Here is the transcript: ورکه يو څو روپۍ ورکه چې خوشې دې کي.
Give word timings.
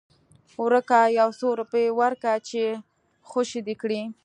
ورکه 0.65 0.99
يو 1.19 1.29
څو 1.39 1.47
روپۍ 1.61 1.85
ورکه 1.99 2.31
چې 2.49 2.61
خوشې 3.29 3.61
دې 3.67 3.75
کي. 3.81 4.01